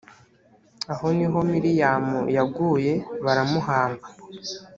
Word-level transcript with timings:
aho 0.93 1.07
ni 1.17 1.25
ho 1.31 1.39
miriyamu 1.51 2.19
yaguye, 2.35 2.93
baramuhamba. 3.25 4.07